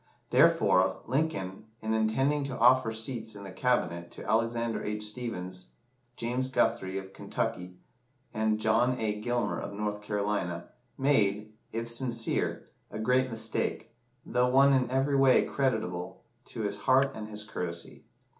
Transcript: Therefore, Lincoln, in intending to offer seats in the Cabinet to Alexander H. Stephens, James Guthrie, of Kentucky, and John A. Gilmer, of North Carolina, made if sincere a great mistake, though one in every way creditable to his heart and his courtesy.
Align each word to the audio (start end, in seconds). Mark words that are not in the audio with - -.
Therefore, 0.31 1.03
Lincoln, 1.05 1.65
in 1.79 1.93
intending 1.93 2.43
to 2.45 2.57
offer 2.57 2.91
seats 2.91 3.35
in 3.35 3.43
the 3.43 3.51
Cabinet 3.51 4.09
to 4.09 4.27
Alexander 4.27 4.81
H. 4.83 5.05
Stephens, 5.05 5.67
James 6.15 6.47
Guthrie, 6.47 6.97
of 6.97 7.13
Kentucky, 7.13 7.77
and 8.33 8.59
John 8.59 8.97
A. 8.99 9.19
Gilmer, 9.21 9.59
of 9.59 9.73
North 9.73 10.01
Carolina, 10.01 10.69
made 10.97 11.53
if 11.71 11.87
sincere 11.87 12.65
a 12.89 12.97
great 12.97 13.29
mistake, 13.29 13.93
though 14.25 14.49
one 14.49 14.73
in 14.73 14.89
every 14.89 15.15
way 15.15 15.45
creditable 15.45 16.23
to 16.45 16.61
his 16.61 16.77
heart 16.77 17.11
and 17.13 17.27
his 17.27 17.43
courtesy. 17.43 18.03